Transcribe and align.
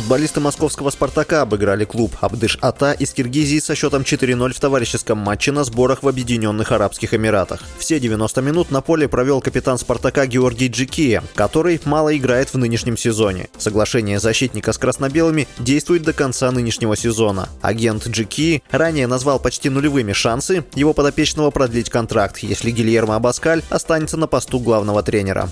Футболисты 0.00 0.40
московского 0.40 0.88
«Спартака» 0.88 1.42
обыграли 1.42 1.84
клуб 1.84 2.16
«Абдыш-Ата» 2.22 2.92
из 2.92 3.12
Киргизии 3.12 3.58
со 3.58 3.74
счетом 3.74 4.00
4-0 4.00 4.54
в 4.54 4.58
товарищеском 4.58 5.18
матче 5.18 5.52
на 5.52 5.62
сборах 5.62 6.02
в 6.02 6.08
Объединенных 6.08 6.72
Арабских 6.72 7.12
Эмиратах. 7.12 7.60
Все 7.78 8.00
90 8.00 8.40
минут 8.40 8.70
на 8.70 8.80
поле 8.80 9.08
провел 9.08 9.42
капитан 9.42 9.76
«Спартака» 9.76 10.24
Георгий 10.24 10.68
Джикия, 10.68 11.22
который 11.34 11.78
мало 11.84 12.16
играет 12.16 12.48
в 12.48 12.56
нынешнем 12.56 12.96
сезоне. 12.96 13.50
Соглашение 13.58 14.18
защитника 14.18 14.72
с 14.72 14.78
красно-белыми 14.78 15.46
действует 15.58 16.02
до 16.02 16.14
конца 16.14 16.50
нынешнего 16.50 16.96
сезона. 16.96 17.50
Агент 17.60 18.08
Джики 18.08 18.62
ранее 18.70 19.06
назвал 19.06 19.38
почти 19.38 19.68
нулевыми 19.68 20.14
шансы 20.14 20.64
его 20.74 20.94
подопечного 20.94 21.50
продлить 21.50 21.90
контракт, 21.90 22.38
если 22.38 22.70
Гильермо 22.70 23.16
Абаскаль 23.16 23.62
останется 23.68 24.16
на 24.16 24.26
посту 24.26 24.60
главного 24.60 25.02
тренера. 25.02 25.50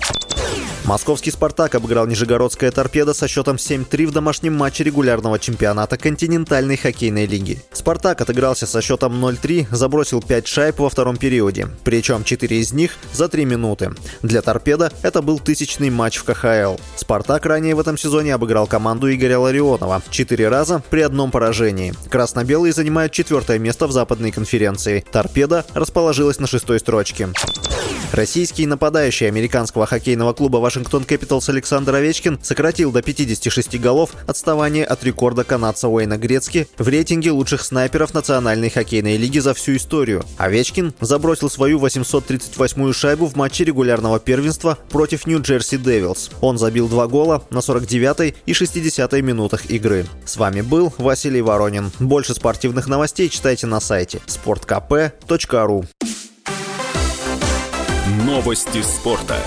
Московский 0.89 1.29
«Спартак» 1.29 1.75
обыграл 1.75 2.07
Нижегородская 2.07 2.71
«Торпеда» 2.71 3.13
со 3.13 3.27
счетом 3.27 3.57
7-3 3.57 4.07
в 4.07 4.11
домашнем 4.11 4.55
матче 4.55 4.83
регулярного 4.83 5.37
чемпионата 5.37 5.99
континентальной 5.99 6.77
хоккейной 6.77 7.27
лиги. 7.27 7.61
«Спартак» 7.71 8.21
отыгрался 8.21 8.65
со 8.65 8.81
счетом 8.81 9.23
0-3, 9.23 9.67
забросил 9.69 10.19
5 10.19 10.47
шайб 10.47 10.79
во 10.79 10.89
втором 10.89 11.17
периоде, 11.17 11.67
причем 11.83 12.23
4 12.23 12.59
из 12.59 12.73
них 12.73 12.97
за 13.13 13.29
3 13.29 13.45
минуты. 13.45 13.91
Для 14.23 14.41
«Торпеда» 14.41 14.91
это 15.03 15.21
был 15.21 15.37
тысячный 15.37 15.91
матч 15.91 16.17
в 16.17 16.23
КХЛ. 16.23 16.81
«Спартак» 16.95 17.45
ранее 17.45 17.75
в 17.75 17.79
этом 17.79 17.95
сезоне 17.95 18.33
обыграл 18.33 18.65
команду 18.65 19.13
Игоря 19.13 19.37
Ларионова 19.37 20.01
4 20.09 20.49
раза 20.49 20.81
при 20.89 21.01
одном 21.01 21.29
поражении. 21.29 21.93
Красно-белые 22.09 22.73
занимают 22.73 23.13
четвертое 23.13 23.59
место 23.59 23.85
в 23.85 23.91
западной 23.91 24.31
конференции. 24.31 25.05
«Торпеда» 25.11 25.67
расположилась 25.75 26.39
на 26.39 26.47
шестой 26.47 26.79
строчке. 26.79 27.29
Российский 28.11 28.65
нападающий 28.65 29.27
американского 29.27 29.85
хоккейного 29.85 30.33
клуба 30.33 30.57
Вашингтон 30.57 31.03
Кэпиталс 31.03 31.47
Александр 31.49 31.95
Овечкин 31.95 32.39
сократил 32.41 32.91
до 32.91 33.03
56 33.03 33.79
голов 33.79 34.11
отставание 34.25 34.83
от 34.83 35.03
рекорда 35.03 35.43
канадца 35.43 35.87
Уэйна 35.87 36.17
Грецки 36.17 36.67
в 36.77 36.87
рейтинге 36.87 37.31
лучших 37.31 37.63
снайперов 37.63 38.13
Национальной 38.15 38.69
хоккейной 38.71 39.17
лиги 39.17 39.37
за 39.39 39.53
всю 39.53 39.75
историю. 39.75 40.25
Овечкин 40.37 40.93
забросил 40.99 41.49
свою 41.51 41.79
838-ю 41.79 42.93
шайбу 42.93 43.27
в 43.27 43.35
матче 43.35 43.63
регулярного 43.63 44.19
первенства 44.19 44.77
против 44.89 45.27
Нью-Джерси 45.27 45.77
Девилс. 45.77 46.31
Он 46.41 46.57
забил 46.57 46.87
два 46.87 47.07
гола 47.07 47.43
на 47.51 47.59
49-й 47.59 48.35
и 48.45 48.51
60-й 48.51 49.21
минутах 49.21 49.69
игры. 49.69 50.07
С 50.25 50.37
вами 50.37 50.61
был 50.61 50.91
Василий 50.97 51.41
Воронин. 51.41 51.91
Больше 51.99 52.33
спортивных 52.33 52.87
новостей 52.87 53.29
читайте 53.29 53.67
на 53.67 53.79
сайте 53.79 54.19
sportkp.ru 54.25 55.85
Новости 58.09 58.81
спорта. 58.81 59.37